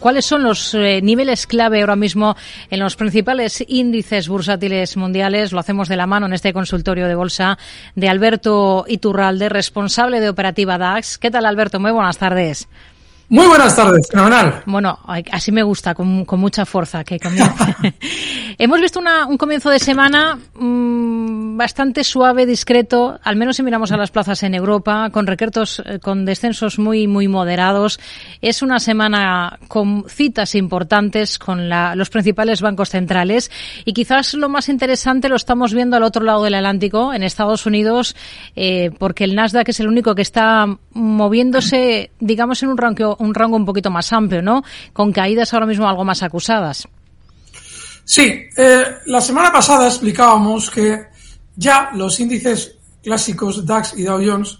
cuáles 0.00 0.24
son 0.24 0.42
los 0.42 0.74
eh, 0.74 1.00
niveles 1.02 1.46
clave 1.46 1.80
ahora 1.80 1.96
mismo 1.96 2.36
en 2.70 2.80
los 2.80 2.96
principales 2.96 3.64
índices 3.68 4.28
bursátiles 4.28 4.96
mundiales. 4.96 5.52
Lo 5.52 5.60
hacemos 5.60 5.88
de 5.88 5.96
la 5.96 6.06
mano 6.06 6.26
en 6.26 6.32
este 6.32 6.52
consultorio 6.52 7.06
de 7.06 7.14
bolsa 7.14 7.58
de 7.94 8.08
Alberto 8.08 8.84
Iturralde, 8.88 9.48
responsable 9.48 10.20
de 10.20 10.28
operativa 10.28 10.78
DAX. 10.78 11.18
¿Qué 11.18 11.30
tal, 11.30 11.46
Alberto? 11.46 11.78
Muy 11.78 11.92
buenas 11.92 12.18
tardes. 12.18 12.68
Muy 13.30 13.46
buenas 13.46 13.76
tardes, 13.76 14.08
fenomenal. 14.10 14.62
Bueno, 14.66 14.98
así 15.30 15.52
me 15.52 15.62
gusta, 15.62 15.94
con, 15.94 16.26
mucha 16.26 16.66
fuerza 16.66 17.04
que 17.04 17.20
comience. 17.20 17.94
Hemos 18.58 18.80
visto 18.80 19.00
un 19.28 19.38
comienzo 19.38 19.70
de 19.70 19.78
semana 19.78 20.36
mmm, 20.54 21.09
bastante 21.60 22.04
suave, 22.04 22.46
discreto, 22.46 23.20
al 23.22 23.36
menos 23.36 23.56
si 23.56 23.62
miramos 23.62 23.92
a 23.92 23.98
las 23.98 24.10
plazas 24.10 24.42
en 24.44 24.54
Europa, 24.54 25.10
con 25.12 25.26
requertos, 25.26 25.82
eh, 25.84 25.98
con 25.98 26.24
descensos 26.24 26.78
muy, 26.78 27.06
muy 27.06 27.28
moderados. 27.28 28.00
Es 28.40 28.62
una 28.62 28.80
semana 28.80 29.58
con 29.68 30.06
citas 30.08 30.54
importantes 30.54 31.38
con 31.38 31.68
la, 31.68 31.94
los 31.96 32.08
principales 32.08 32.62
bancos 32.62 32.88
centrales 32.88 33.50
y 33.84 33.92
quizás 33.92 34.32
lo 34.32 34.48
más 34.48 34.70
interesante 34.70 35.28
lo 35.28 35.36
estamos 35.36 35.74
viendo 35.74 35.98
al 35.98 36.02
otro 36.02 36.24
lado 36.24 36.44
del 36.44 36.54
Atlántico, 36.54 37.12
en 37.12 37.22
Estados 37.22 37.66
Unidos, 37.66 38.16
eh, 38.56 38.90
porque 38.98 39.24
el 39.24 39.34
Nasdaq 39.34 39.68
es 39.68 39.80
el 39.80 39.88
único 39.88 40.14
que 40.14 40.22
está 40.22 40.64
moviéndose, 40.94 42.10
digamos, 42.20 42.62
en 42.62 42.70
un 42.70 42.78
rango 42.78 43.16
un 43.18 43.34
rango 43.34 43.56
un 43.56 43.66
poquito 43.66 43.90
más 43.90 44.10
amplio, 44.14 44.40
¿no? 44.40 44.64
Con 44.94 45.12
caídas 45.12 45.52
ahora 45.52 45.66
mismo 45.66 45.86
algo 45.86 46.06
más 46.06 46.22
acusadas. 46.22 46.88
Sí, 48.02 48.48
eh, 48.56 48.84
la 49.04 49.20
semana 49.20 49.52
pasada 49.52 49.88
explicábamos 49.88 50.70
que 50.70 51.09
ya 51.56 51.90
los 51.94 52.18
índices 52.20 52.76
clásicos 53.02 53.64
DAX 53.64 53.94
y 53.96 54.04
Dow 54.04 54.20
Jones 54.24 54.58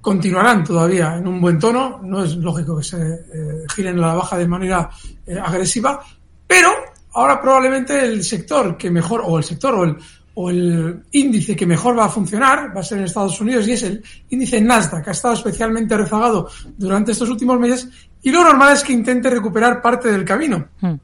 continuarán 0.00 0.64
todavía 0.64 1.16
en 1.16 1.26
un 1.26 1.40
buen 1.40 1.58
tono. 1.58 2.00
No 2.02 2.24
es 2.24 2.36
lógico 2.36 2.78
que 2.78 2.84
se 2.84 2.96
eh, 2.96 3.64
giren 3.74 3.98
a 3.98 4.08
la 4.08 4.14
baja 4.14 4.38
de 4.38 4.48
manera 4.48 4.90
eh, 5.26 5.38
agresiva, 5.38 6.00
pero 6.46 6.70
ahora 7.12 7.40
probablemente 7.40 8.04
el 8.04 8.24
sector 8.24 8.76
que 8.76 8.90
mejor, 8.90 9.22
o 9.24 9.38
el 9.38 9.44
sector, 9.44 9.74
o 9.74 9.84
el, 9.84 9.96
o 10.34 10.50
el 10.50 11.02
índice 11.12 11.56
que 11.56 11.66
mejor 11.66 11.98
va 11.98 12.06
a 12.06 12.08
funcionar 12.08 12.74
va 12.74 12.80
a 12.80 12.84
ser 12.84 12.98
en 12.98 13.04
Estados 13.04 13.40
Unidos 13.40 13.66
y 13.66 13.72
es 13.72 13.82
el 13.82 14.02
índice 14.30 14.60
Nasdaq, 14.60 15.04
que 15.04 15.10
ha 15.10 15.12
estado 15.12 15.34
especialmente 15.34 15.96
rezagado 15.96 16.48
durante 16.76 17.12
estos 17.12 17.28
últimos 17.28 17.58
meses 17.58 17.88
y 18.22 18.30
lo 18.30 18.42
normal 18.42 18.74
es 18.74 18.82
que 18.82 18.92
intente 18.92 19.28
recuperar 19.28 19.82
parte 19.82 20.10
del 20.10 20.24
camino. 20.24 20.68
Hmm. 20.80 20.94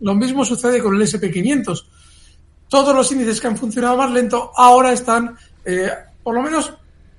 Lo 0.00 0.14
mismo 0.14 0.44
sucede 0.44 0.82
con 0.82 0.94
el 0.94 1.02
SP500. 1.02 1.84
Todos 2.68 2.94
los 2.94 3.10
índices 3.12 3.40
que 3.40 3.46
han 3.46 3.56
funcionado 3.56 3.96
más 3.96 4.10
lento 4.10 4.52
ahora 4.56 4.92
están, 4.92 5.36
eh, 5.64 5.90
por 6.22 6.34
lo 6.34 6.42
menos, 6.42 6.72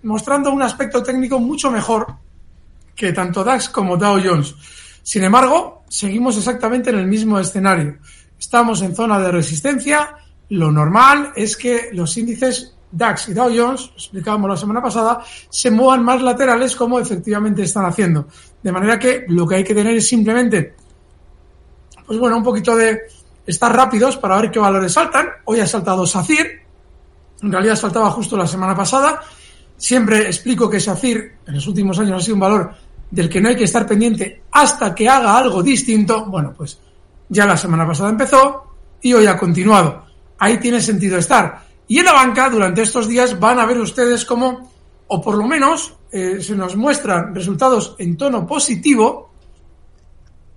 mostrando 0.03 0.51
un 0.51 0.61
aspecto 0.61 1.01
técnico 1.01 1.39
mucho 1.39 1.71
mejor 1.71 2.07
que 2.95 3.13
tanto 3.13 3.43
DAX 3.43 3.69
como 3.69 3.95
Dow 3.95 4.19
Jones. 4.23 4.55
Sin 5.03 5.23
embargo, 5.23 5.83
seguimos 5.87 6.37
exactamente 6.37 6.89
en 6.89 6.99
el 6.99 7.07
mismo 7.07 7.39
escenario. 7.39 7.97
Estamos 8.37 8.81
en 8.81 8.95
zona 8.95 9.19
de 9.19 9.31
resistencia, 9.31 10.15
lo 10.49 10.71
normal 10.71 11.31
es 11.35 11.55
que 11.55 11.89
los 11.93 12.17
índices 12.17 12.75
DAX 12.91 13.29
y 13.29 13.33
Dow 13.33 13.51
Jones, 13.55 13.91
explicábamos 13.95 14.49
la 14.49 14.57
semana 14.57 14.81
pasada, 14.81 15.23
se 15.49 15.71
muevan 15.71 16.03
más 16.03 16.21
laterales 16.21 16.75
como 16.75 16.99
efectivamente 16.99 17.63
están 17.63 17.85
haciendo. 17.85 18.27
De 18.61 18.71
manera 18.71 18.97
que 18.97 19.25
lo 19.27 19.47
que 19.47 19.55
hay 19.55 19.63
que 19.63 19.75
tener 19.75 19.95
es 19.95 20.07
simplemente, 20.07 20.75
pues 22.05 22.17
bueno, 22.17 22.37
un 22.37 22.43
poquito 22.43 22.75
de 22.75 23.01
estar 23.47 23.75
rápidos 23.75 24.17
para 24.17 24.39
ver 24.39 24.51
qué 24.51 24.59
valores 24.59 24.93
saltan. 24.93 25.27
Hoy 25.45 25.59
ha 25.59 25.67
saltado 25.67 26.05
SACIR, 26.05 26.61
en 27.41 27.51
realidad 27.51 27.75
saltaba 27.75 28.11
justo 28.11 28.37
la 28.37 28.45
semana 28.45 28.75
pasada. 28.75 29.21
Siempre 29.75 30.27
explico 30.27 30.69
que 30.69 30.79
SACIR 30.79 31.37
en 31.47 31.55
los 31.55 31.65
últimos 31.65 31.97
años 31.97 32.21
ha 32.21 32.23
sido 32.23 32.35
un 32.35 32.41
valor 32.41 32.73
del 33.09 33.29
que 33.29 33.41
no 33.41 33.49
hay 33.49 33.55
que 33.55 33.63
estar 33.63 33.87
pendiente 33.87 34.43
hasta 34.51 34.93
que 34.93 35.09
haga 35.09 35.37
algo 35.37 35.63
distinto. 35.63 36.25
Bueno, 36.25 36.53
pues 36.55 36.77
ya 37.29 37.45
la 37.45 37.57
semana 37.57 37.87
pasada 37.87 38.09
empezó 38.09 38.75
y 39.01 39.13
hoy 39.13 39.25
ha 39.25 39.37
continuado 39.37 40.07
ahí 40.39 40.57
tiene 40.57 40.81
sentido 40.81 41.17
estar. 41.17 41.65
Y 41.87 41.99
en 41.99 42.05
la 42.05 42.13
banca, 42.13 42.49
durante 42.49 42.81
estos 42.81 43.07
días, 43.07 43.39
van 43.39 43.59
a 43.59 43.65
ver 43.65 43.79
ustedes 43.79 44.25
cómo, 44.25 44.71
o 45.07 45.21
por 45.21 45.37
lo 45.37 45.47
menos, 45.47 45.95
eh, 46.11 46.41
se 46.41 46.55
nos 46.55 46.75
muestran 46.75 47.33
resultados 47.33 47.95
en 47.97 48.17
tono 48.17 48.45
positivo. 48.45 49.31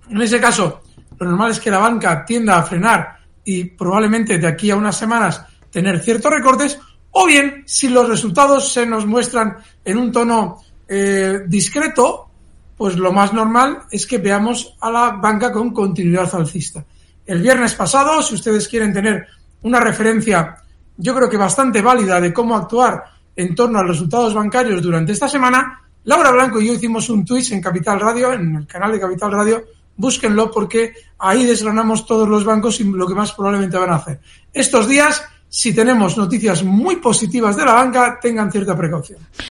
En 0.09 0.21
ese 0.21 0.39
caso, 0.39 0.81
lo 1.25 1.31
normal 1.31 1.51
es 1.51 1.59
que 1.59 1.71
la 1.71 1.77
banca 1.77 2.25
tienda 2.25 2.57
a 2.57 2.63
frenar 2.63 3.17
y 3.43 3.65
probablemente 3.65 4.37
de 4.37 4.47
aquí 4.47 4.71
a 4.71 4.75
unas 4.75 4.97
semanas 4.97 5.43
tener 5.69 5.99
ciertos 5.99 6.31
recortes, 6.31 6.79
o 7.11 7.25
bien 7.25 7.63
si 7.65 7.89
los 7.89 8.09
resultados 8.09 8.71
se 8.71 8.85
nos 8.85 9.05
muestran 9.05 9.57
en 9.85 9.97
un 9.97 10.11
tono 10.11 10.61
eh, 10.87 11.41
discreto, 11.47 12.29
pues 12.75 12.97
lo 12.97 13.11
más 13.13 13.33
normal 13.33 13.83
es 13.91 14.07
que 14.07 14.17
veamos 14.17 14.75
a 14.81 14.89
la 14.89 15.11
banca 15.11 15.51
con 15.51 15.71
continuidad 15.71 16.33
alcista. 16.33 16.83
El 17.25 17.41
viernes 17.41 17.75
pasado, 17.75 18.21
si 18.21 18.35
ustedes 18.35 18.67
quieren 18.67 18.91
tener 18.91 19.27
una 19.61 19.79
referencia, 19.79 20.57
yo 20.97 21.15
creo 21.15 21.29
que 21.29 21.37
bastante 21.37 21.81
válida 21.81 22.19
de 22.19 22.33
cómo 22.33 22.55
actuar 22.55 23.03
en 23.35 23.53
torno 23.53 23.79
a 23.79 23.83
los 23.83 23.91
resultados 23.91 24.33
bancarios 24.33 24.81
durante 24.81 25.11
esta 25.11 25.29
semana. 25.29 25.81
Laura 26.03 26.31
Blanco 26.31 26.59
y 26.59 26.67
yo 26.67 26.73
hicimos 26.73 27.09
un 27.09 27.23
tweet 27.23 27.45
en 27.51 27.61
Capital 27.61 27.99
Radio, 27.99 28.33
en 28.33 28.55
el 28.55 28.67
canal 28.67 28.91
de 28.91 28.99
Capital 28.99 29.31
Radio. 29.31 29.63
Búsquenlo 29.95 30.49
porque 30.51 30.93
ahí 31.19 31.45
desgranamos 31.45 32.05
todos 32.05 32.27
los 32.27 32.43
bancos 32.43 32.79
y 32.79 32.83
lo 32.85 33.07
que 33.07 33.15
más 33.15 33.33
probablemente 33.33 33.77
van 33.77 33.91
a 33.91 33.95
hacer. 33.95 34.19
Estos 34.53 34.87
días, 34.87 35.23
si 35.47 35.73
tenemos 35.73 36.17
noticias 36.17 36.63
muy 36.63 36.97
positivas 36.97 37.55
de 37.57 37.65
la 37.65 37.73
banca, 37.73 38.19
tengan 38.21 38.51
cierta 38.51 38.75
precaución. 38.75 39.19